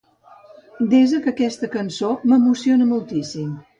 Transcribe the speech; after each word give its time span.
Desa 0.93 1.19
que 1.27 1.33
aquesta 1.33 1.71
cançó 1.75 2.09
m'emociona 2.33 2.89
moltíssim. 2.95 3.53